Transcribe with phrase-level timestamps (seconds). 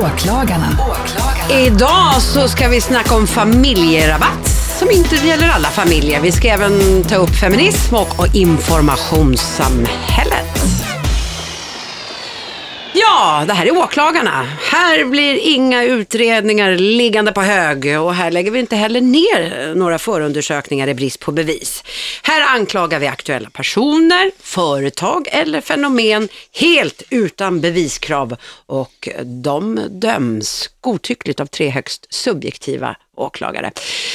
[0.00, 0.78] Åklagarna.
[1.50, 6.20] Idag så ska vi snacka om familjerabatt som inte gäller alla familjer.
[6.20, 10.29] Vi ska även ta upp feminism och, och informationssamhället.
[13.22, 14.48] Ja, det här är åklagarna.
[14.60, 19.98] Här blir inga utredningar liggande på hög och här lägger vi inte heller ner några
[19.98, 21.84] förundersökningar i brist på bevis.
[22.22, 26.28] Här anklagar vi aktuella personer, företag eller fenomen
[26.60, 28.36] helt utan beviskrav
[28.66, 33.70] och de döms godtyckligt av tre högst subjektiva åklagare.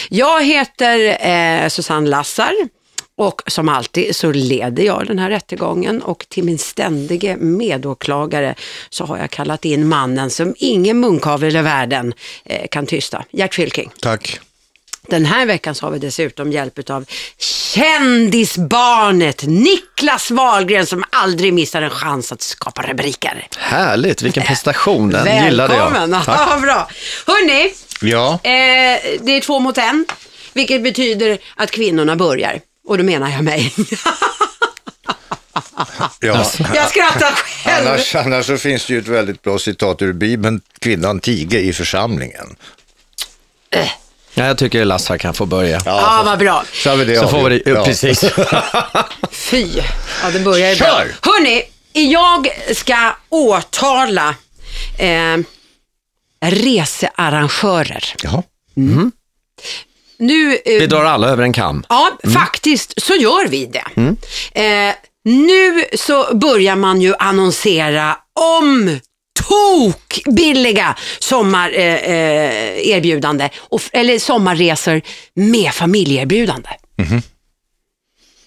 [0.09, 2.53] Jag heter eh, Susanne Lassar.
[3.17, 8.55] Och som alltid så leder jag den här rättegången och till min ständige medåklagare
[8.89, 12.13] så har jag kallat in mannen som ingen munkavel i världen
[12.45, 13.23] eh, kan tysta.
[13.31, 13.91] Gert Fylking.
[14.01, 14.39] Tack.
[15.07, 17.05] Den här veckan så har vi dessutom hjälp av
[17.37, 23.47] kändisbarnet Niklas Wahlgren som aldrig missar en chans att skapa rubriker.
[23.57, 25.09] Härligt, vilken prestation.
[25.09, 25.91] Den gillade jag.
[25.91, 26.21] Välkommen!
[26.27, 26.89] Ja, bra.
[27.27, 30.05] Hörni, Ja, eh, det är två mot en,
[30.53, 32.59] vilket betyder att kvinnorna börjar.
[32.87, 33.73] Och då menar jag mig.
[36.19, 36.45] ja.
[36.73, 37.87] Jag skrattar själv.
[37.87, 41.73] Annars, annars så finns det ju ett väldigt bra citat ur Bibeln, kvinnan tiger i
[41.73, 42.55] församlingen.
[44.33, 45.81] Ja, jag tycker Lassar kan få börja.
[45.85, 46.63] Ja, vad bra.
[46.73, 47.85] Så har vi det Så får vi det, ja.
[47.85, 48.23] precis.
[49.31, 49.67] Fy.
[50.23, 50.87] Ja, det börjar ju bra.
[50.87, 51.15] Kör!
[51.21, 51.63] Hörni,
[51.93, 54.35] jag ska åtala
[54.97, 55.37] eh,
[56.41, 58.13] researrangörer.
[58.23, 58.43] Jaha.
[60.17, 61.85] Nu, eh, Vi drar alla över en kam.
[61.89, 63.85] Ja, faktiskt så gör vi det.
[64.61, 68.99] Eh, nu så börjar man ju annonsera om
[69.47, 75.01] tok billiga sommarerbjudande, eh, och, eller sommarresor
[75.33, 76.69] med familjeerbjudande.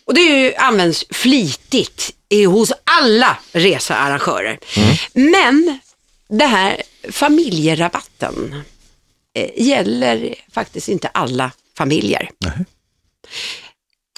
[0.04, 4.58] Och det ju, används flitigt i, hos alla researrangörer.
[5.12, 5.78] Men
[6.28, 8.62] det här familjerabatten
[9.34, 12.30] eh, gäller faktiskt inte alla familjer.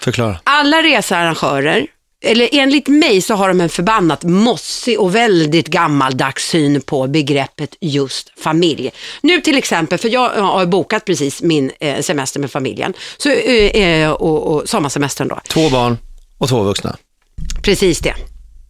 [0.00, 0.40] Förklara.
[0.44, 1.86] Alla researrangörer,
[2.24, 7.76] eller enligt mig så har de en förbannat mossig och väldigt gammaldags syn på begreppet
[7.80, 8.90] just familj.
[9.20, 13.82] Nu till exempel, för jag har bokat precis min eh, semester med familjen, så, eh,
[13.82, 15.40] eh, och, och sommarsemestern då.
[15.48, 15.98] Två barn
[16.38, 16.96] och två vuxna.
[17.62, 18.14] Precis det.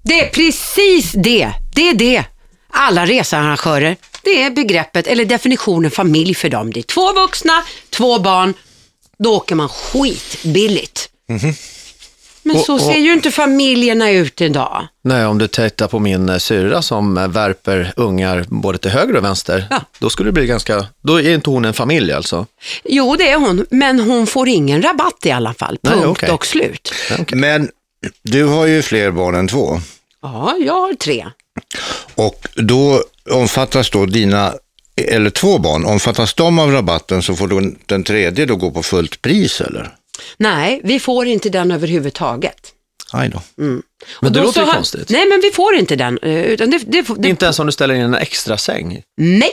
[0.03, 1.53] Det är precis det.
[1.75, 2.25] Det är det.
[2.73, 6.73] Alla researrangörer, det är begreppet eller definitionen familj för dem.
[6.73, 8.55] Det är två vuxna, två barn,
[9.25, 11.09] då åker man skitbilligt.
[12.43, 14.87] Men Och- så och- ser ju inte familjerna ut idag.
[15.05, 19.17] Nej, om du tittar på min eh, syrra som eh, värper ungar både till höger
[19.17, 19.81] och vänster, Ja.
[19.99, 22.47] då skulle det bli ganska, då är inte hon en familj alltså.
[22.85, 25.79] Jo, det är hon, men hon får ingen rabatt i alla fall.
[25.83, 26.31] Nej, Punkt okej.
[26.31, 26.93] och slut.
[27.33, 27.69] Men
[28.23, 29.81] du har ju fler barn än två
[30.23, 31.27] Ja, jag har tre.
[32.15, 34.55] och då omfattas då dina,
[35.05, 39.23] eller två barn, omfattas de av rabatten så får den tredje då gå på fullt
[39.23, 39.95] pris eller?
[40.37, 42.57] Nej, vi får inte den överhuvudtaget.
[43.13, 43.43] Aj då.
[43.57, 45.09] Men Och det då låter ju konstigt.
[45.11, 46.19] Nej, men vi får inte den.
[46.23, 49.03] eh, Utan det, det, det, Inte ens om du ställer in en extra säng.
[49.17, 49.51] Nej,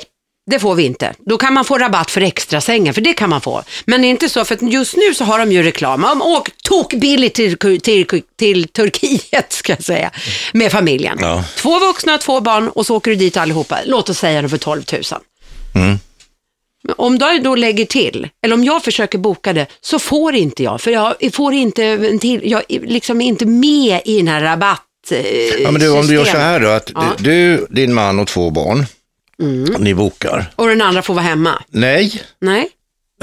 [0.51, 1.13] det får vi inte.
[1.25, 3.63] Då kan man få rabatt för extra sängen, för det kan man få.
[3.85, 6.03] Men det är inte så, för just nu så har de ju reklam.
[6.05, 8.05] Om åk tokbilligt till, till,
[8.37, 10.11] till Turkiet, ska jag säga,
[10.53, 11.17] med familjen.
[11.21, 11.43] Ja.
[11.57, 13.79] Två vuxna, två barn och så åker du dit allihopa.
[13.85, 15.01] Låt oss säga det för 12 000.
[15.79, 15.99] Mm.
[16.95, 20.81] Om jag då lägger till, eller om jag försöker boka det, så får inte jag.
[20.81, 24.81] För jag får inte en till, jag är liksom inte med i den här rabatt
[25.11, 25.17] eh,
[25.63, 27.03] Ja, men du, om du gör så här då, att Ja.
[27.03, 27.15] Mm.
[27.19, 28.85] du, din man och två barn,
[29.79, 30.45] ni bokar.
[30.55, 31.63] Och den andra får vara hemma.
[31.69, 32.69] Nej, Nej.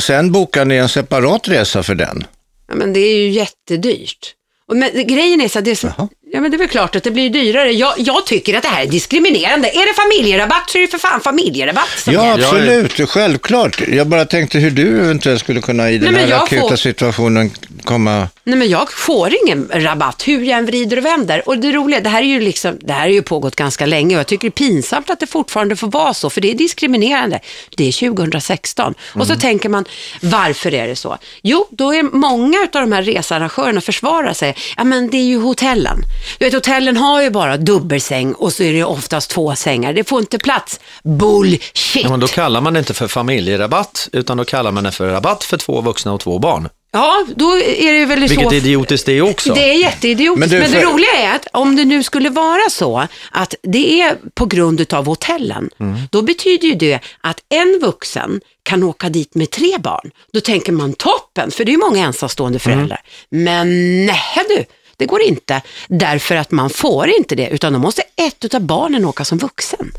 [0.03, 2.25] sen bokar ni en separat resa för den.
[2.69, 4.35] Ja, men det är ju jättedyrt.
[4.69, 6.09] Och men, grejen är så att det är, så, Jaha.
[6.35, 7.73] Ja, men det är väl klart att det blir dyrare.
[7.73, 9.69] Jag, jag tycker att det här är diskriminerande.
[9.69, 12.45] Är det familjerabatt så är det för fan familjerabatt som Ja, gäller.
[12.45, 13.81] absolut, självklart.
[13.89, 16.77] Jag bara tänkte hur du eventuellt skulle kunna i den men här jag akuta får-
[16.77, 17.51] situationen
[17.85, 18.29] komma...
[18.45, 21.49] Nej, men jag får ingen rabatt hur jag än vrider och vänder.
[21.49, 24.15] Och det roliga, det här är ju liksom, det här har ju pågått ganska länge
[24.17, 26.55] och jag tycker det är pinsamt att det fortfarande får vara så, för det är
[26.55, 27.41] diskriminerande.
[27.77, 28.95] Det är 2016.
[29.15, 29.85] Och så tänker man,
[30.21, 31.19] varför är det så?
[31.43, 34.55] Jo, då är många av de här researrangörerna försvarar sig.
[34.77, 35.99] Ja, men det är ju hotellen.
[36.39, 39.93] Du vet, hotellen har ju bara dubbelsäng och så är det oftast två sängar.
[39.93, 40.81] Det får inte plats.
[41.05, 42.03] Bullshit.
[42.05, 45.09] Ja, men då kallar man det inte för familjerabatt, utan då kallar man det för
[45.09, 46.69] rabatt för två vuxna och två barn.
[46.93, 48.55] Ja, då är det väl Vilket så.
[48.55, 49.55] idiotiskt det är också.
[49.55, 50.51] Det är jätteidiotiskt.
[50.53, 53.55] Men Men, du, det för- roliga är att om det nu skulle vara så att
[53.63, 55.71] det är på grund av hotellen,
[56.11, 60.11] då betyder ju det att en vuxen kan åka dit med tre barn.
[60.33, 63.01] Då tänker man toppen, för det är ju många ensamstående föräldrar.
[63.31, 63.69] Men
[64.07, 64.65] nej du,
[64.99, 65.63] det går inte.
[65.89, 69.93] Därför att man får inte det, utan då måste ett av barnen åka som vuxen.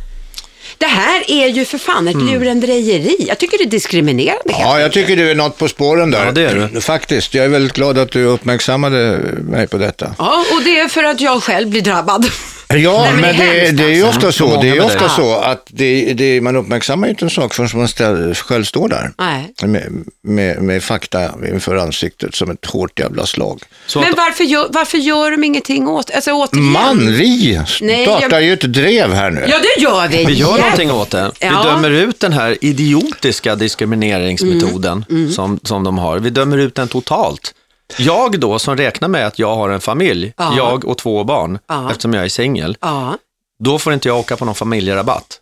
[0.78, 3.26] Det här är ju för fan ett lurendrejeri.
[3.28, 4.44] Jag tycker det är diskriminerande.
[4.60, 6.26] Ja, jag tycker du är något på spåren där.
[6.26, 6.82] Ja, det är du.
[6.82, 7.34] Faktiskt.
[7.34, 10.16] Jag är väldigt glad att du uppmärksammade mig på detta.
[10.18, 12.26] Ja, och det är för att jag själv blir drabbad.
[12.70, 14.18] Ja, Nej, men men, det är det, är ju alltså.
[14.20, 14.62] ofta så.
[14.62, 17.88] Det är ofta så att det, det, man uppmärksammar ju inte en sak förrän man
[17.88, 19.12] ställ, själv står där.
[19.18, 19.54] Nej.
[19.64, 19.92] Med,
[20.24, 23.62] med, med fakta inför ansiktet som ett hårt jävla slag.
[23.88, 26.66] Så Men att, varför gör, varför gör de ingenting åt alltså, återigen?
[26.72, 29.46] Man, vi Nej, startar jag- ju ett drev här nu.
[29.48, 30.18] Ja, det gör vi.
[30.26, 30.58] vi gör Jävlar.
[30.64, 31.32] någonting åt det.
[31.42, 31.64] Vi Ja.
[31.64, 36.20] dömer ut den här idiotiska diskrimineringsmetoden Mm, Som, som de har.
[36.20, 37.54] Vi dömer ut den totalt.
[37.98, 40.54] Jag då, som räknar med att jag har en familj, Ja.
[40.58, 41.90] jag och två barn, Ja.
[41.92, 43.18] eftersom jag är singel, Ja.
[43.64, 45.40] då får inte jag åka på någon familjerabatt.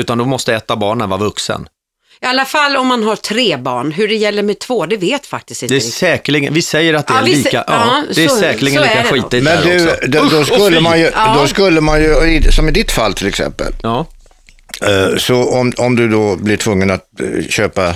[0.00, 1.68] Utan då måste ett av barnen vara vuxen.
[2.20, 3.92] I alla fall om man har tre barn.
[3.92, 7.06] Hur det gäller med två, det vet faktiskt inte Det är säkerligen, vi säger att
[7.06, 9.84] det är lika, ja, ja, det är så- säkerligen så är lika skitigt Men du,
[9.84, 9.96] också.
[10.06, 11.36] då, då, Usch, skulle man ju, Ja.
[11.40, 14.06] då skulle man ju, som i ditt fall till exempel, Ja,
[14.82, 17.94] eh, så om, om du då blir tvungen att eh, köpa,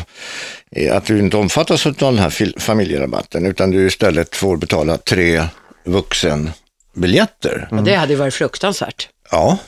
[0.92, 5.44] att du inte omfattas av den här familjerabatten, utan du istället får betala tre
[5.84, 7.68] vuxenbiljetter.
[7.70, 9.08] Ja, det hade ju varit fruktansvärt.
[9.30, 9.58] Ja,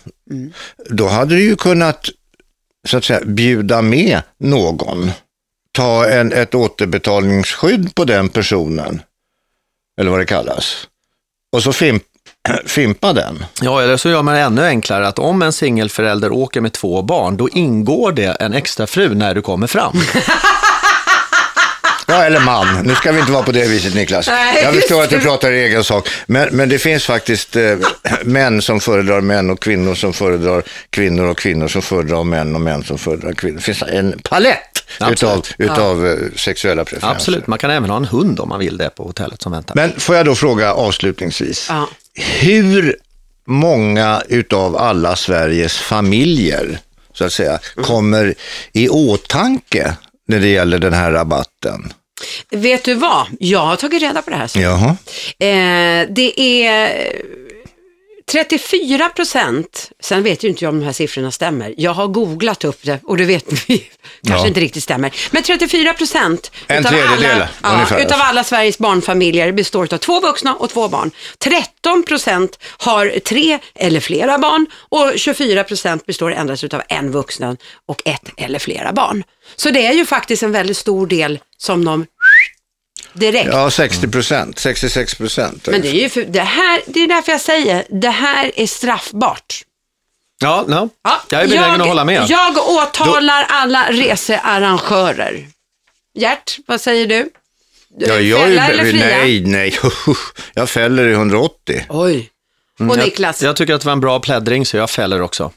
[0.90, 2.08] då hade du ju kunnat
[2.88, 5.10] så att säga bjuda med någon.
[5.72, 9.02] Ta en, ett återbetalningsskydd på den personen,
[10.00, 10.88] eller vad det kallas.
[11.52, 12.02] Och så fimp,
[12.66, 13.44] fimpa den.
[13.62, 17.02] Ja, eller så gör man det ännu enklare att om en singelförälder åker med två
[17.02, 19.92] barn, då ingår det en extra fru när du kommer fram.
[22.10, 22.82] Ja, eller man.
[22.84, 24.26] Nu ska vi inte vara på det viset Niklas.
[24.26, 26.08] Nej, Jag förstår att du pratar i egen sak.
[26.26, 27.76] Men, men det finns faktiskt eh,
[28.24, 32.60] män som föredrar män och kvinnor som föredrar kvinnor och kvinnor som föredrar män och
[32.60, 33.56] män som föredrar kvinnor.
[33.56, 34.58] Det finns en palett
[35.00, 35.54] utav, Absolut.
[35.58, 37.16] utav eh, sexuella preferenser.
[37.16, 39.74] Absolut, man kan även ha en hund om man vill det på hotellet som väntar.
[39.74, 41.66] Men får jag då fråga avslutningsvis.
[41.68, 41.88] Ja.
[42.40, 42.96] Hur
[43.46, 46.78] många utav alla Sveriges familjer,
[47.14, 47.84] så att säga, Mm.
[47.86, 48.34] kommer
[48.72, 49.94] i åtanke
[50.28, 51.92] när det gäller den här rabatten?
[52.50, 53.26] Vet du vad?
[53.38, 54.50] Jag har tagit reda på det här.
[54.54, 54.96] Jaha.
[55.38, 57.12] Eh, det är
[58.32, 61.74] 34 procent, sen vet ju inte jag om de här siffrorna stämmer.
[61.76, 63.78] Jag har googlat upp det och det vet vi
[64.26, 64.46] kanske Ja.
[64.46, 65.12] inte riktigt stämmer.
[65.30, 70.54] Men 34 procent En utav, alla, ja, utav alla Sveriges barnfamiljer består av två vuxna
[70.54, 71.10] och två barn.
[71.38, 77.56] 13 procent har tre eller flera barn och 24 procent består endast utav en vuxen
[77.86, 79.24] och ett eller flera barn.
[79.56, 82.06] Så det är ju faktiskt en väldigt stor del som de
[83.12, 85.68] direkt Ja, 60 procent, 66 procent.
[85.70, 88.66] men det är ju för, det här, det är därför jag säger, det här är
[88.66, 89.62] straffbart.
[90.42, 90.88] Ja, no.
[91.04, 92.24] Ja, jag är benägen att hålla med.
[92.28, 95.46] Jag åtalar alla researrangörer.
[96.14, 97.28] Gert, vad säger du?
[97.98, 99.06] Ja, jag är Fälla eller ju, fria?
[99.06, 99.78] nej, nej,
[100.54, 101.84] jag fäller i 180.
[101.88, 102.30] Oj.
[102.74, 105.22] Och Mm, jag, Niklas, jag tycker att det var en bra pläddring så jag fäller
[105.22, 105.52] också.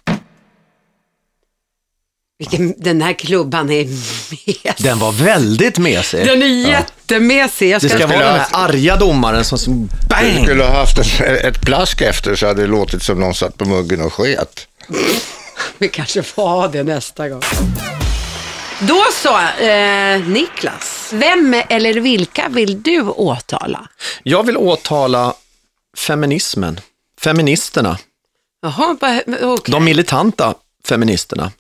[2.50, 4.76] Vilken, den här klubban är mes.
[4.78, 6.26] Den var väldigt mesig.
[6.26, 7.70] Den är jättemesig.
[7.70, 10.44] Jag Det ska, ska vara skulle den ha- här arga domaren som som Du bang!
[10.46, 13.66] skulle ha haft ett, ett plask efter så hade det låtit som någon satt på
[13.66, 14.68] muggen och sket.
[15.78, 17.42] Vi kanske får ha det nästa gång.
[18.80, 21.10] Då så, eh, Niklas.
[21.14, 23.88] Vem eller vilka vill du åtala?
[24.24, 25.34] Jag vill åtala
[25.98, 26.80] feminismen,
[27.22, 27.98] feministerna,
[28.62, 28.98] Jaha,
[29.42, 29.72] okej.
[29.72, 30.54] de militanta
[30.88, 31.52] feministerna.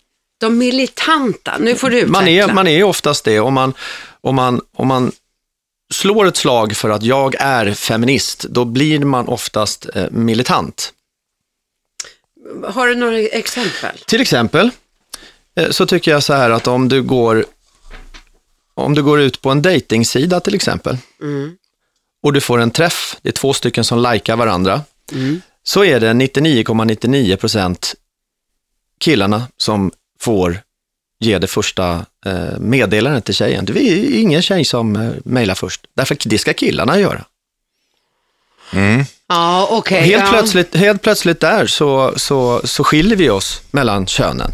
[0.44, 2.20] De militanta, nu får du utveckla.
[2.20, 3.74] Man är, man är oftast det om man,
[4.22, 5.12] om, man, om man
[5.94, 10.94] slår ett slag för att jag är feminist, då blir man oftast eh, militant.
[12.64, 13.98] Har du några exempel?
[14.08, 14.70] Till exempel
[15.56, 17.46] eh, så tycker jag så här att om du går,
[18.74, 20.98] om du går ut på en dejtingsida till exempel
[22.24, 24.82] och du får en träff, det är två stycken som likar varandra,
[25.64, 27.96] så är det 99,99 procent
[29.00, 29.92] killarna som
[30.24, 30.60] får
[31.20, 33.66] ge det första eh, meddelandet till tjejen.
[33.66, 37.26] Det är ingen tjej som eh, mejlar först, därför det ska killarna göra.
[39.28, 40.02] Ja, okej.
[40.02, 40.30] Helt, ja.
[40.32, 44.52] plötsligt, helt plötsligt där så, så, så skiljer vi oss mellan könen.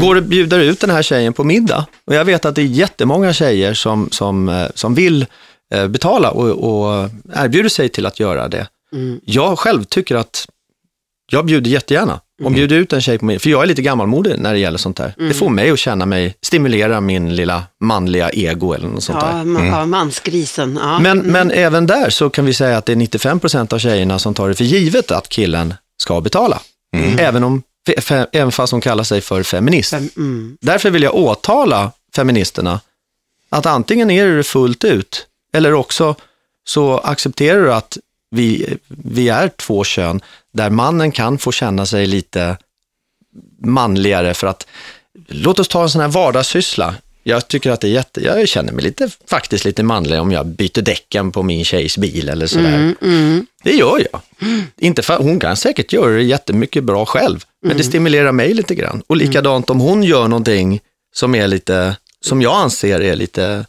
[0.00, 1.86] Går och bjuder ut den här tjejen på middag.
[2.04, 5.26] Och jag vet att det är jättemånga tjejer som, som, eh, som vill
[5.88, 8.66] betala och, och erbjuder sig till att göra det.
[9.24, 10.46] Jag själv tycker att
[11.30, 12.20] jag bjuder jättegärna.
[12.42, 14.78] Om bjuder ut en tjej på middag, för jag är lite gammalmodig när det gäller
[14.78, 15.14] sånt här.
[15.16, 19.26] Det får mig att känna mig, stimulera min lilla manliga ego eller något sånt där.
[19.38, 20.78] Ja, ma- ja, mansgrisen.
[20.82, 20.98] Ja.
[20.98, 24.18] Men, men även där så kan vi säga att det är 95 procent av tjejerna
[24.18, 26.60] som tar det för givet att killen ska betala.
[27.18, 29.92] Även, om, fe- även fast hon kallar sig för feminist.
[29.92, 30.56] mm.
[30.60, 32.80] Därför vill jag åtala feministerna
[33.50, 36.14] att antingen är det fullt ut eller också
[36.68, 37.98] så accepterar du att
[38.34, 40.20] vi, vi är två kön
[40.52, 42.56] där mannen kan få känna sig lite
[43.58, 44.66] manligare för att
[45.28, 46.94] låt oss ta en sån här vardagssyssla.
[47.26, 50.46] Jag tycker att det är jätte, jag känner mig lite, faktiskt lite manlig om jag
[50.46, 52.94] byter däcken på min tjejs bil eller sådär.
[53.62, 54.20] Det gör jag.
[54.76, 58.74] Inte för, hon kan säkert göra det jättemycket bra själv, men det stimulerar mig lite
[58.74, 59.02] grann.
[59.06, 60.80] Och likadant om hon gör någonting
[61.14, 63.66] som är lite, som jag anser är lite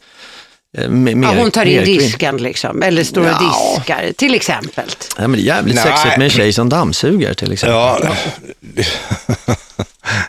[0.88, 3.74] mer, Ja, hon tar in disken liksom, eller står och Ja.
[3.78, 4.84] diskar, till exempel.
[5.18, 5.84] Ja, men det är jävligt Nej.
[5.84, 7.74] sexigt med en tjej som dammsuger till exempel.
[7.74, 8.16] Ja.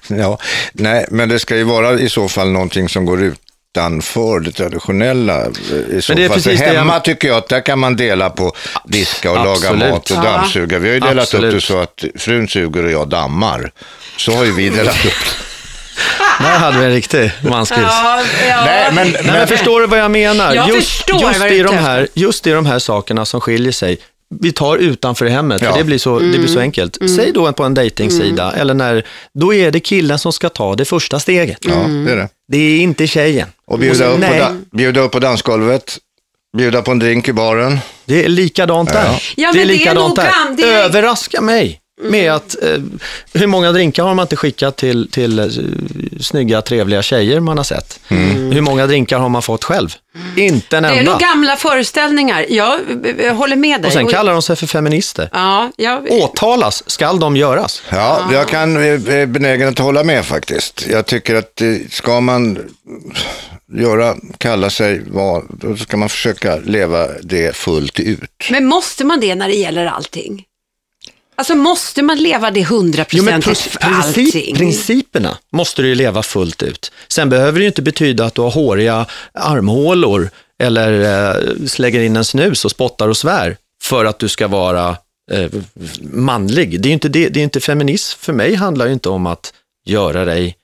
[0.07, 0.37] ja,
[0.73, 5.41] nej, men det ska ju vara i så fall någonting som går utanför det traditionella.
[5.45, 5.49] eh,
[5.97, 6.41] I så Men det är fall.
[6.41, 8.53] För precis det jag- hemma tycker jag att där kan man dela på
[8.85, 9.89] diska och laga Absolut.
[9.89, 10.79] mat och dammsuga.
[10.79, 11.53] Vi har ju delat upp Absolut.
[11.53, 13.71] det så att frun suger och jag dammar.
[14.17, 15.13] Så har ju vi delat upp
[16.39, 17.79] Där hade vi en riktig manskris.
[17.81, 18.65] Ja, ja.
[18.65, 20.55] Nej, men, Nej, men förstår du vad jag menar?
[20.55, 23.97] Jag just, just, i de här, just i de här sakerna som skiljer sig.
[24.41, 25.71] Vi tar utanför hemmet, Ja.
[25.71, 26.41] för det blir så, det Mm.
[26.41, 26.97] blir så enkelt.
[27.15, 30.85] Säg då på en dejtingsida, eller när, då är det killen som ska ta det
[30.85, 31.57] första steget.
[31.61, 31.71] Ja,
[32.05, 32.29] det är det.
[32.51, 33.47] Det är inte tjejen.
[33.67, 35.97] Och bjuda, upp på, nej, da, bjuda upp på dansgolvet,
[36.57, 37.79] bjuda på en drink i baren.
[38.05, 39.05] det är likadant där.
[39.05, 39.19] Ja.
[39.35, 40.23] Ja, det är men det är likadant där.
[40.25, 42.81] gam- det är- Överraska mig med att, eh,
[43.33, 45.45] hur många drinkar har man inte skickat till, till eh,
[46.21, 47.99] snygga, trevliga tjejer man har sett?
[48.07, 49.89] Hur många drinkar har man fått själv?
[50.37, 51.11] Inte en Det är enda.
[51.11, 52.45] nog gamla föreställningar.
[52.49, 52.79] Jag
[53.19, 53.87] eh, håller med dig.
[53.87, 55.29] Och sen kallar de sig för feminister.
[55.33, 57.83] Ja, jag, Åtalas skall de göras.
[57.89, 60.85] Ja, jag kan är benägen att hålla med faktiskt.
[60.89, 62.59] Jag tycker att eh, ska man
[63.73, 68.21] göra, kalla sig vad, då ska man försöka leva det fullt ut.
[68.51, 70.43] men måste man det när det gäller allting?
[71.37, 74.55] Alltså måste man leva det hundraprocentigt pr- för princip, allting?
[74.55, 76.91] principerna måste du ju leva fullt ut.
[77.07, 80.29] Sen behöver det ju inte betyda att du har håriga armhålor
[80.59, 84.97] eller eh, slänger in en snus och spottar och svär för att du ska vara
[85.31, 85.51] eh,
[86.01, 86.81] manlig.
[86.81, 88.19] Det är ju inte, det, det är inte feminism.
[88.19, 89.53] För mig handlar ju inte om att
[89.85, 90.55] göra dig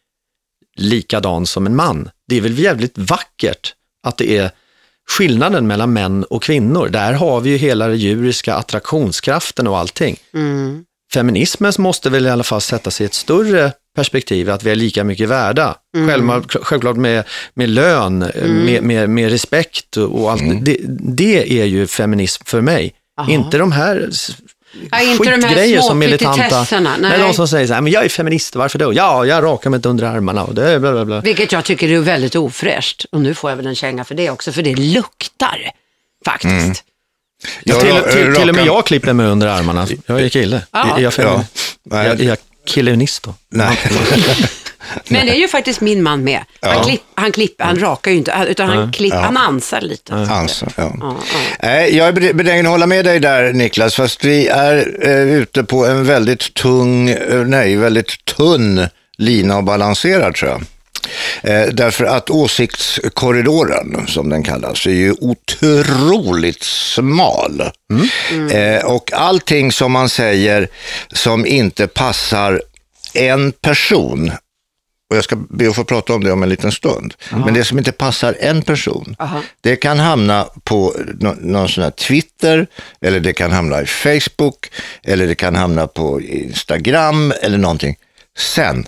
[0.76, 2.10] likadan som en man.
[2.28, 3.74] Det är väl jävligt vackert
[4.08, 4.52] att det är
[5.10, 6.88] skillnaden mellan män och kvinnor.
[6.90, 10.18] Där har vi ju hela den djuriska attraktionskraften och allting.
[10.34, 10.84] Mm.
[11.14, 14.76] Feminismen måste väl i alla fall sätta sig i ett större perspektiv, att vi är
[14.76, 15.76] lika mycket värda.
[15.96, 16.10] Mm.
[16.10, 18.20] Självklart, självklart med, med lön,
[18.66, 20.44] med, med, med respekt och allt.
[20.62, 22.94] Det, det är ju feminism för mig.
[23.20, 23.32] Aha.
[23.32, 24.10] Inte de här
[24.92, 26.66] Ja, inte de här skitgrejer små som militanta.
[26.80, 26.98] nej.
[27.00, 28.94] Nej, de som säger så här, men jag är feminist, varför då?
[28.94, 31.22] Ja, jag rakar mig inte under armarna och det är bla bla bla.
[31.22, 33.06] Vilket jag tycker är väldigt ofräscht.
[33.12, 35.72] Och nu får jag väl en känga för det också, för det luktar
[36.26, 36.84] faktiskt.
[37.64, 39.88] Ja, Jag till, till, till och med jag klipper mig under armarna.
[40.06, 40.62] Jag är kille.
[40.72, 40.98] Ja.
[40.98, 41.14] Är jag,
[41.84, 42.38] jag, är jag
[42.68, 43.36] killenist då?
[43.50, 43.80] Nej.
[45.08, 46.40] Men det är ju faktiskt min man med.
[46.62, 46.84] Han, Ja.
[46.84, 50.14] klipp, han, klipp, han rakar ju inte, utan han, klipp, han ansar lite.
[50.14, 51.18] Alltså, ja.
[51.62, 55.64] Ja, jag är benägen att hålla med dig där Niklas, fast vi är eh, ute
[55.64, 58.88] på en väldigt tung, eh, nej, väldigt tunn
[59.18, 60.62] lina och balanserad tror jag.
[61.44, 67.62] Eh, därför att åsiktskorridoren, som den kallas, är ju otroligt smal.
[68.52, 70.68] Eh, och allting som man säger
[71.14, 72.62] som inte passar
[73.14, 74.32] en person,
[75.14, 77.64] och jag ska be att få prata om det om en liten stund, men det
[77.64, 79.42] som inte passar en person, Aha.
[79.62, 82.68] det kan hamna på nå- någon sån här Twitter,
[83.02, 84.72] eller det kan hamna i Facebook,
[85.04, 87.96] eller det kan hamna på Instagram eller någonting.
[88.38, 88.86] Sen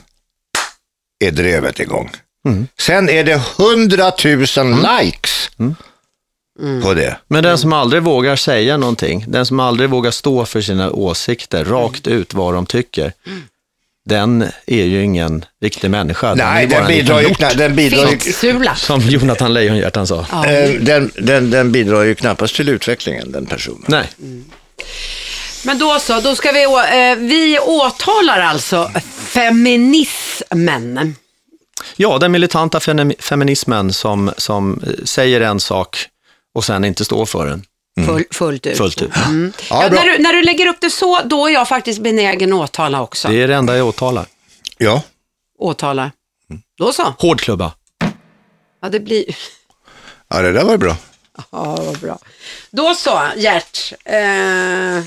[1.26, 2.10] är drevet igång.
[2.80, 5.50] Sen är det hundratusen likes
[6.84, 7.18] på det.
[7.28, 11.66] Men den som aldrig vågar säga någonting, den som aldrig vågar stå för sina åsikter
[11.66, 13.14] rakt ut vad de tycker,
[14.06, 16.28] den är ju ingen riktig människa.
[16.36, 18.76] Den Nej, den en bidrar, ju, den, bidrar ju, Fittsula.
[18.76, 20.26] Som Jonathan Lejonhjärtan sa.
[20.32, 20.46] Ja.
[20.48, 23.84] eh, den, den, den bidrar ju knappast till utvecklingen, den personen.
[23.88, 24.08] Nej,
[25.66, 28.92] Men då så, då ska vi, eh, vi åtalar alltså
[29.28, 31.16] feminismen.
[31.96, 35.98] ja, den militanta femi- feminismen som, som eh, säger en sak
[36.56, 37.64] och sen inte står för den
[38.06, 38.78] Full, fullt ut.
[38.78, 39.12] fullt ut.
[39.16, 39.22] Ja,
[39.70, 42.60] Ja, när, du, när du lägger upp det så, då är jag faktiskt benägen att
[42.60, 43.28] åtala också.
[43.28, 44.26] Det är det enda jag åtalar.
[44.78, 45.02] Ja,
[45.60, 46.12] Åtala.
[46.78, 47.14] Då så.
[47.20, 47.72] Hårdklubba.
[48.82, 49.26] Ja, det blir...
[50.30, 50.96] ja det där var bra.
[51.52, 52.20] Ja, vad bra.
[52.72, 53.94] Då så, Gert.
[54.06, 55.00] Eh,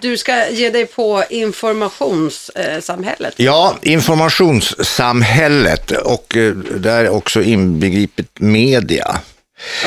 [0.00, 3.34] du ska ge dig på informationssamhället.
[3.36, 9.20] Ja, informationssamhället och eh, där är också inbegripet media.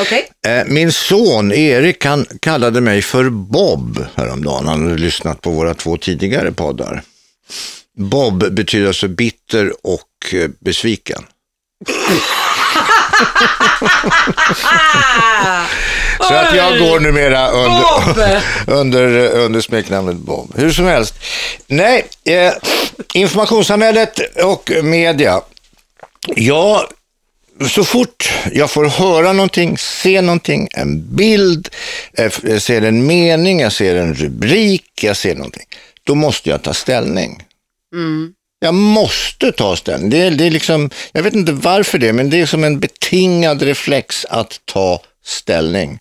[0.00, 0.28] Okej?
[0.46, 4.66] Eh, Min son Erik han kallade mig för Bob häromdagen.
[4.66, 7.02] Han hade lyssnat på våra två tidigare poddar.
[7.98, 11.22] Bob betyder alltså bitter och eh, besviken.
[16.28, 18.42] Så att jag går numera under,
[18.78, 20.52] under, under smeknamnet Bob.
[20.56, 21.14] Hur som helst.
[21.66, 22.52] Nej, eh,
[23.14, 25.40] informationssamhället och media.
[26.26, 26.88] Ja,
[27.68, 31.68] så fort jag får höra någonting, se någonting, en bild,
[32.12, 35.66] eh, jag ser en mening, jag ser en rubrik, jag ser någonting,
[36.04, 37.42] då måste jag ta ställning.
[38.58, 40.10] Jag måste ta ställning.
[40.10, 42.80] Det är, det är liksom, jag vet inte varför det, men det är som en
[42.80, 45.98] betingad reflex att ta ställning.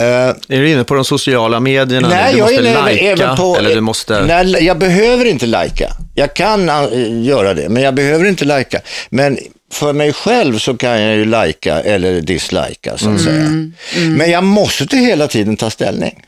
[0.00, 0.06] Eh,
[0.48, 2.08] Är du inne på de sociala medierna?
[2.08, 3.56] Nej, du jag måste är även, lajka, även på...
[3.56, 4.24] eller du måste...
[4.24, 5.92] Nej, jag behöver inte lajka.
[6.14, 6.86] Jag kan äh,
[7.22, 8.80] göra det, men jag behöver inte lajka.
[9.10, 9.38] Men
[9.72, 13.48] för mig själv så kan jag ju lajka eller dislajka, så att säga.
[13.96, 16.22] Men jag måste hela tiden ta ställning.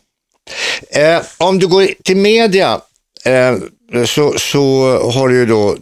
[0.91, 2.81] Eh, om du går till media
[4.07, 5.77] så, så har du ju då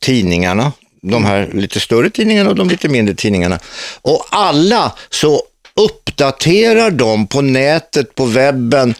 [0.00, 0.72] tidningarna,
[1.02, 3.58] de här lite större tidningarna och de lite mindre tidningarna.
[4.02, 5.42] Och alla så
[5.74, 8.94] uppdaterar de på nätet, på webben,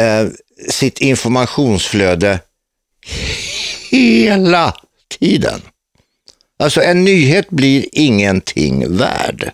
[0.00, 0.28] eh,
[0.70, 2.40] sitt informationsflöde
[3.90, 4.74] hela
[5.18, 5.62] tiden.
[6.58, 9.52] Alltså en nyhet blir ingenting värd.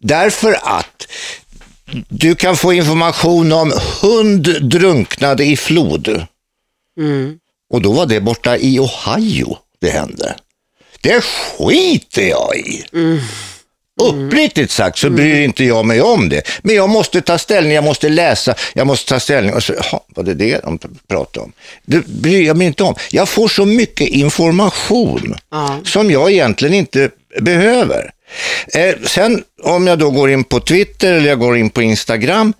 [0.00, 1.06] Därför att
[2.08, 6.26] du kan få information om hund drunknade i flod.
[7.70, 10.36] Och då var det borta i Ohio det hände.
[11.00, 12.84] Det skiter jag i.
[14.02, 16.42] Uppriktigt sagt så bryr inte jag mig om det.
[16.62, 19.54] Men jag måste ta ställning, jag måste läsa, jag måste ta ställning.
[19.54, 21.52] Och så, jaha, var det det de pratade om?
[21.82, 22.94] Det bryr jag mig inte om.
[23.10, 25.78] Jag får så mycket information Ja.
[25.84, 27.10] som jag egentligen inte
[27.40, 28.10] behöver.
[28.74, 32.52] Eh, sen om jag då går in på Twitter eller jag går in på Instagram,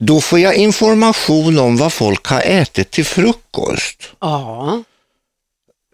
[0.00, 4.02] då får jag information om vad folk har ätit till frukost.
[4.20, 4.82] Ja.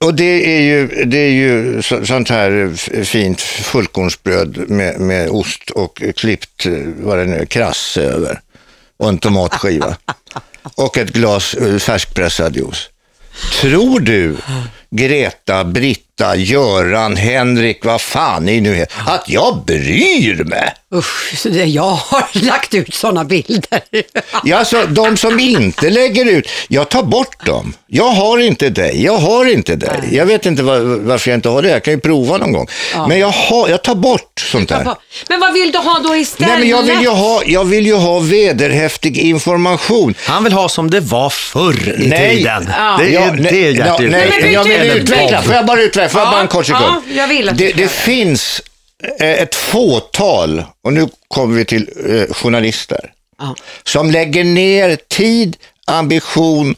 [0.02, 6.02] Och det är ju, det är ju sånt här fint fullkornsbröd med, med ost och
[6.16, 8.40] klippt, eh, vad det nu är, krass över.
[8.97, 9.97] Och en tomatskiva.
[10.75, 12.88] och ett glas eh, färskpressad juice.
[13.61, 14.37] Tror du,
[14.95, 20.75] Greta, Britta, Göran, Henrik, vad fan ni nu är, att jag bryr mig?
[20.95, 23.81] Usch, så det, jag har lagt ut sådana bilder.
[24.45, 27.73] Ja, alltså, de som inte lägger ut, jag tar bort dem.
[27.87, 30.09] Jag har inte dig, jag har inte dig.
[30.13, 32.67] Jag vet inte var, varför jag inte har det, jag kan ju prova någon gång.
[33.09, 34.95] Men jag, har, jag tar bort sånt där.
[35.28, 36.50] Men vad vill du ha då istället?
[36.50, 40.15] Nej, men jag, vill ju ha, jag vill ju ha vederhäftig information.
[40.26, 42.37] Han vill ha som det var förr i Nej.
[42.37, 42.67] tiden.
[42.78, 42.97] Ja.
[43.00, 44.49] Det är Ja, det nej, ja, nej, efter.
[44.49, 46.84] jag vill utveckla, får jag bara utveckla, får jag Ja, bara en kort sekund?
[46.84, 47.88] ja, jag vill att du det, det.
[47.90, 48.62] finns
[49.21, 53.12] eh, ett fåtal, och nu kommer vi till eh, journalister,
[53.84, 56.75] som lägger ner tid, ambition,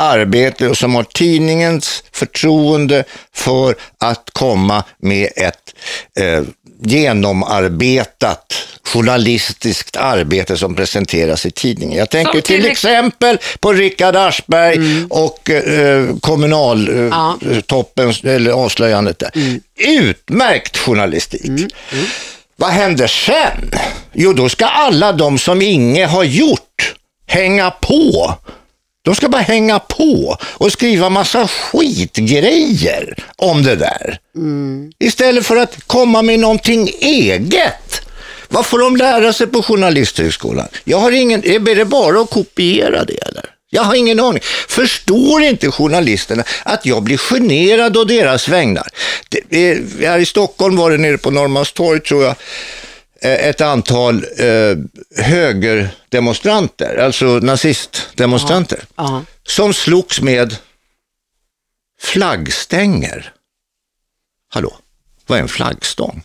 [0.00, 5.74] arbete och som har tidningens förtroende för att komma med ett
[6.20, 6.42] eh,
[6.84, 11.98] genomarbetat journalistiskt arbete som presenteras i tidningen.
[11.98, 14.78] Jag tänker till till ex- exempel på Rickard Aschberg
[15.10, 19.30] och eh, kommunaltoppen, eller avslöjandet där.
[19.78, 21.74] Utmärkt journalistik.
[22.56, 23.70] Vad händer sen?
[24.12, 26.94] Jo, då ska alla de som inget har gjort
[27.26, 28.34] hänga på.
[29.02, 34.18] De ska bara hänga på och skriva massa skitgrejer om det där.
[34.98, 38.00] Istället för att komma med någonting eget.
[38.48, 40.68] Vad får de lära sig på Journalisthögskolan?
[40.84, 43.44] Jag har ingen, är det bara att kopiera det eller?
[43.70, 44.42] Jag har ingen aning.
[44.68, 48.86] Förstår inte journalisterna att jag blir generad å deras vägnar?
[49.28, 52.36] Det, är, här i Stockholm var det nere på Norrmalmstorg tror jag, eh,
[53.22, 54.76] ett antal eh,
[55.24, 59.24] högerdemonstranter, alltså nazistdemonstranter, Ja.
[59.46, 60.56] som slogs med
[62.00, 63.32] flaggstänger.
[64.52, 64.76] Hallå,
[65.26, 66.22] vad är en flaggstång?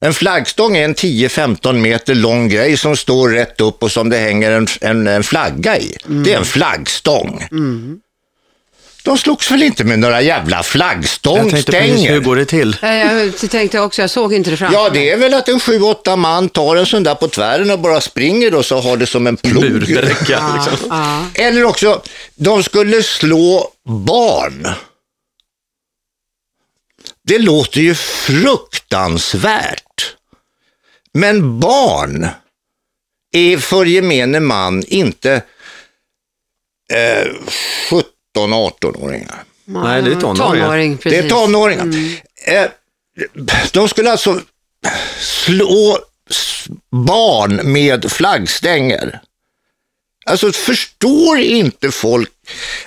[0.00, 4.18] En flaggstång är en 10-15 meter lång grej som står rätt upp och som det
[4.18, 5.96] hänger en, en, en flagga i.
[6.24, 7.44] Det är en flaggstång.
[9.08, 12.18] De slogs väl inte med några jävla Jag tänkte precis, hur flaggstångstänger?
[12.20, 12.76] går det till?
[12.82, 15.60] Nej, Jag tänkte också, jag såg inte det framför Ja, det är väl att en
[15.60, 18.96] sju, åtta man tar en sån där på tvären och bara springer och så har
[18.96, 19.64] det som en plog.
[19.64, 21.30] Liksom.
[21.34, 22.02] Eller också,
[22.34, 24.68] de skulle slå barn.
[27.22, 30.14] Det låter ju fruktansvärt.
[31.12, 32.28] Men barn
[33.32, 35.42] är för gemene man inte
[36.92, 37.26] eh,
[38.46, 39.44] 17-18-åringar.
[39.64, 40.66] Nej, det är tonåringar.
[40.66, 41.86] Tonåring, Det är tonåringar.
[42.46, 42.66] Eh,
[43.72, 44.40] de skulle alltså
[45.20, 45.98] slå
[46.90, 49.20] barn med flaggstänger.
[50.30, 52.28] Alltså förstår inte folk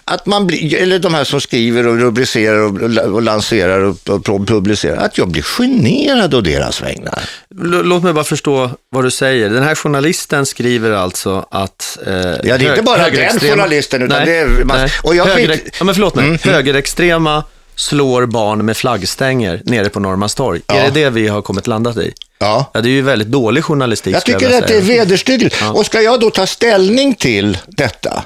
[0.06, 4.48] att man blir, eller de här som skriver och rubricerar och, och lanserar och, och
[4.48, 7.24] publicerar, att jag blir generad å deras vägnar.
[7.64, 9.50] L- Låt mig bara förstå vad du säger.
[9.50, 11.98] Den här journalisten skriver alltså att...
[12.08, 14.92] Eh, Ja, det är inte bara den journalisten, utan nej, det är nej.
[15.04, 16.26] och jag skit- ja, men förlåt mig.
[16.26, 17.44] Mm, Högerextrema
[17.76, 20.62] slår barn med flaggstänger nere på Norrmalmstorg.
[20.68, 20.76] Ja.
[20.76, 22.14] Är det det vi har kommit landat i?
[22.42, 22.72] Ja.
[22.74, 24.16] Ja, det är ju väldigt dålig journalistik.
[24.16, 25.56] Jag tycker vilja att det är vederstyggligt.
[25.74, 28.24] Och ska jag då ta ställning till detta?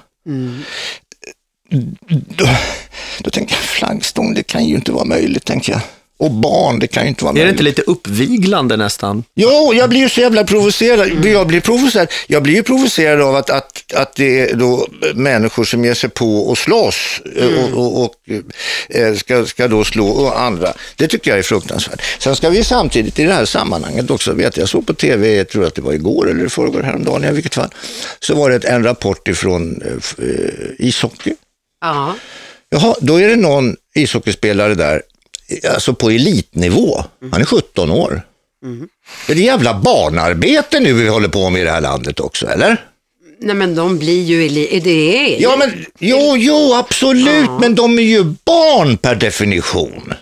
[2.10, 2.47] Då,
[3.19, 5.82] då tänker jag, flaggstång, det kan ju inte vara möjligt, tänker jag.
[6.17, 7.54] Och barn, det kan ju inte vara Är det möjligt.
[7.54, 9.23] inte lite uppviglande nästan?
[9.36, 11.25] Jo, jag blir ju så jävla provocerad.
[11.25, 12.08] Jag blir provocerad.
[12.28, 16.10] Jag blir ju provocerad av att, att, att det är då människor som ger sig
[16.10, 18.13] på och slåss eh, och, och, och
[18.89, 20.73] eh, ska, ska då slå andra.
[20.95, 22.01] Det tycker jag är fruktansvärt.
[22.19, 25.49] Sen ska vi samtidigt i det här sammanhanget också veta, jag såg på tv, jag
[25.49, 27.69] tror att det var igår eller förrgår häromdagen i vilket fall,
[28.19, 31.34] så var det en rapport ifrån eh, eh, ishockey.
[31.82, 32.15] Ja.
[32.69, 35.01] Jaha, då är det någon ishockeyspelare där,
[35.73, 37.03] alltså på elitnivå.
[37.31, 38.21] Han är 17 år.
[39.27, 42.47] Det är det jävla barnarbete nu vi håller på med i det här landet också,
[42.47, 42.77] eller?
[43.41, 47.99] Nej men de blir ju, eli- det är Ja, men jo, jo, absolut, men de
[47.99, 50.13] är ju barn per definition.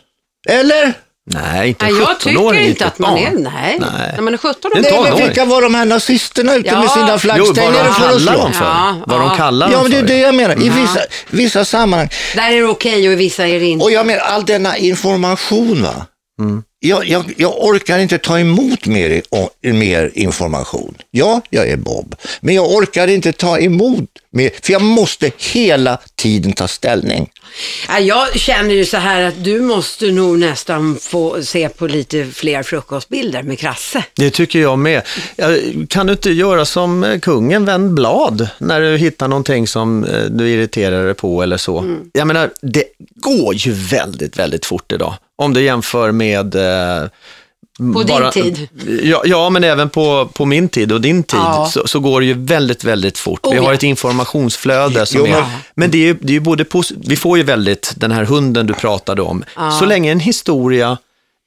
[0.49, 0.93] Eller?
[1.31, 3.77] Nej, inte Nej, jag tycker 17-åring, inte att man är, nej.
[3.79, 4.11] Nej.
[4.15, 5.03] När man är 17 Det är år.
[5.03, 6.79] Nej, men vilka var de här nazisterna ute Ja.
[6.79, 8.31] med sina flaggstänger de för att kallar slå?
[8.43, 8.65] dem för.
[8.65, 9.27] Ja, vad ja.
[9.29, 10.07] de kallar Ja, dem men det är för.
[10.07, 10.55] det jag menar.
[10.63, 12.09] I vissa, vissa sammanhang.
[12.35, 13.83] Där är det okej och i vissa är det inte.
[13.85, 16.05] Och jag menar, all denna information, va?
[16.85, 19.21] Jag, jag, jag orkar inte ta emot mer,
[19.73, 20.95] mer information.
[21.11, 25.99] Ja, jag är Bob, men jag orkar inte ta emot mer, för jag måste hela
[26.15, 27.29] tiden ta ställning.
[27.87, 32.25] Ja, jag känner ju så här att du måste nog nästan få se på lite
[32.25, 34.03] fler frukostbilder med Krasse.
[34.15, 35.01] Det tycker jag med.
[35.89, 40.23] Kan du inte göra som eh, kungen, vänd blad, när du hittar någonting som eh,
[40.23, 41.79] du irriterar dig på eller så.
[41.79, 41.99] Mm.
[42.13, 42.83] Jag menar, det
[43.15, 45.13] går ju väldigt, väldigt fort idag.
[45.35, 46.55] Om du jämför med...
[46.55, 47.07] Eh,
[47.93, 48.67] På din tid.
[49.03, 51.69] Ja, ja, men även på, på min tid och din tid Ja.
[51.73, 53.39] så, så går det ju väldigt, väldigt fort.
[53.45, 53.73] Oh, vi har ja.
[53.73, 55.45] ett informationsflöde som Jo, är...
[55.75, 56.65] men- det är ju, det är ju både
[57.07, 59.43] Vi får ju väldigt, den här hunden du pratade om,
[59.79, 60.97] så länge en historia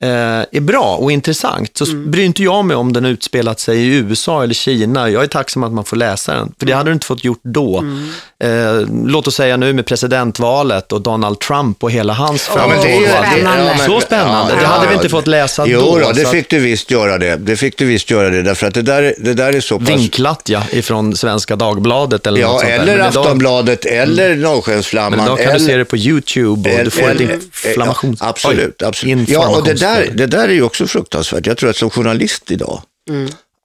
[0.01, 2.11] är bra och intressant så Mm.
[2.11, 5.11] bryr inte jag mig om den utspelat sig i USA eller Kina.
[5.11, 7.41] Jag är tacksam att man får läsa den, för det hade du inte fått gjort
[7.43, 7.79] då.
[7.79, 8.09] Mm.
[8.45, 12.85] Eh, låt oss säga nu med presidentvalet och Donald Trump och hela hans Ja, framgång.
[12.85, 13.29] det allt.
[13.33, 13.79] spännande.
[13.87, 15.11] Så spännande, det Ja, hade ja, vi inte ja.
[15.11, 15.99] fått läsa Jo, då.
[15.99, 17.37] då, det fick du visst göra det.
[17.37, 19.89] Det fick du visst göra det, därför att det där, det där är så pass...
[19.89, 22.79] Vinklat ja, ifrån Svenska Dagbladet eller något Ja, sånt där.
[22.79, 25.19] eller Men idag- Aftonbladet, eller Norrskensflamman.
[25.19, 25.59] Men idag kan eller...
[25.59, 28.17] du se det på YouTube och du får ett inflammation.
[28.21, 29.29] Ja, absolut, absolut.
[29.29, 31.47] Ja, och det där, det där är ju också fruktansvärt.
[31.47, 32.83] Jag tror att som journalist idag,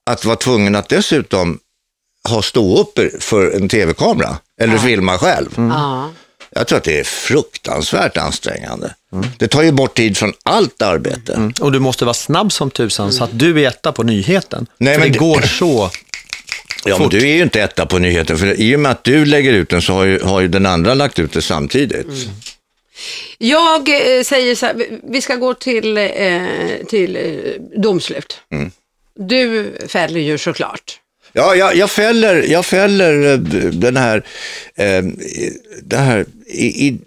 [0.05, 1.60] att vara tvungen att dessutom
[2.29, 5.49] ha ståuppor för en tv-kamera, eller filma själv.
[5.55, 6.12] Ja.
[6.55, 8.95] Jag tror att det är fruktansvärt ansträngande.
[9.38, 11.34] Det tar ju bort tid från allt arbete.
[11.34, 11.53] Mm.
[11.62, 14.67] Och du måste vara snabb som tusan så att du är etta på nyheten.
[14.77, 15.91] Nej, För men det går så.
[16.86, 19.25] Ja, men du är ju inte etta på nyheten, för i och med att du
[19.25, 22.07] lägger ut den så har ju, har ju den andra lagt ut det samtidigt.
[23.37, 26.41] Jag eh, säger så här, vi- ska gå till, eh,
[26.87, 28.39] till eh, domslut.
[28.51, 28.71] Mm.
[29.15, 30.97] Du fäller ju såklart.
[31.33, 33.37] Ja, jag, jag fäller, jag fäller
[33.71, 34.23] den här,
[34.75, 35.03] eh,
[35.83, 36.97] den här i, i,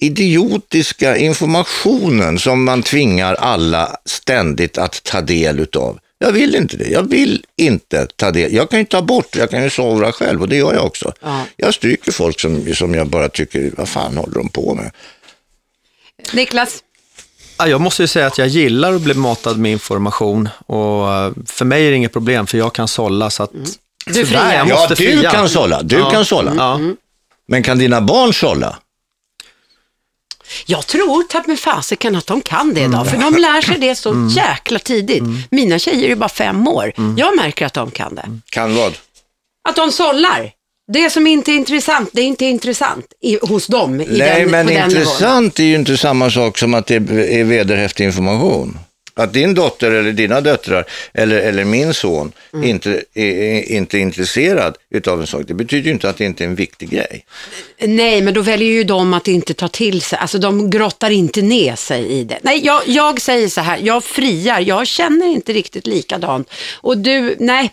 [0.00, 5.98] idiotiska informationen som man tvingar alla ständigt att ta del utav.
[6.18, 6.88] Jag vill inte det.
[6.88, 8.54] Jag vill inte ta del.
[8.54, 11.12] Jag kan ju ta bort, jag kan ju sovra själv och det gör jag också.
[11.22, 11.44] Ja.
[11.56, 14.90] Jag stryker folk som, som jag bara tycker, vad fan håller de på med?
[16.32, 16.82] Niklas?
[17.58, 21.32] Ja, jag måste ju säga att jag gillar att bli matad med information och eh,
[21.46, 23.50] för mig är det inget problem för jag kan sålla så att
[24.06, 24.54] Du sådär, friar.
[24.54, 25.30] jag Ja, måste du fria.
[25.30, 25.82] kan sålla.
[25.82, 26.10] Du Ja.
[26.10, 26.52] kan sålla.
[26.56, 26.80] Ja.
[27.48, 28.78] Men kan dina barn sålla?
[30.66, 32.92] Jag tror tack med fasiken att de kan det Mm.
[32.92, 35.22] idag, för de lär sig det så jäkla tidigt.
[35.50, 36.92] Mina tjejer är bara fem år.
[36.98, 37.18] Mm.
[37.18, 38.40] Jag märker att de kan det.
[38.50, 38.92] Kan vad?
[39.68, 40.52] Att de sållar.
[40.92, 44.00] Det som inte är intressant, det är inte intressant i, hos dem.
[44.00, 48.04] I Nej, den, men intressant är ju inte samma sak som att det är vederhäftig
[48.04, 48.78] information.
[49.18, 52.68] Att din dotter eller dina döttrar eller, eller min son Mm.
[52.68, 56.24] inte är, är inte är intresserad utav en sak, det betyder ju inte att det
[56.24, 57.24] inte är en viktig grej.
[57.80, 61.42] Nej, men då väljer ju de att inte ta till sig, alltså de grottar inte
[61.42, 62.38] ner sig i det.
[62.42, 66.50] Nej, jag, jag säger så här, jag friar, jag känner inte riktigt likadant.
[66.74, 67.70] Och du, nej,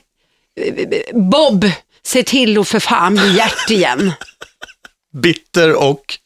[1.14, 1.66] Bob,
[2.08, 4.12] se till att för fan bli hjärt igen.
[5.22, 6.20] Bitter och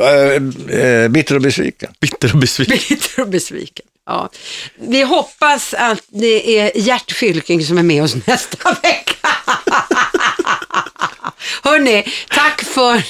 [0.00, 1.92] Äh, äh, bitter och besviken.
[2.00, 2.78] bitter och besviken.
[2.88, 3.86] Bitter och besviken.
[4.06, 4.30] Ja.
[4.78, 9.28] Vi hoppas att det är Gert Fylking som är med oss nästa vecka.
[11.62, 13.02] Hörni, tack för,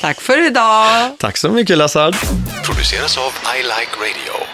[0.00, 1.16] tack för idag.
[1.18, 2.16] Tack så mycket Lassard.
[2.64, 4.46] Produceras av I Like Radio.